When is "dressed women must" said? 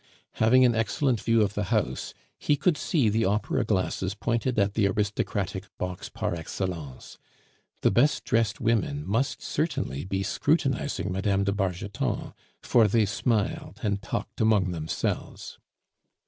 8.25-9.43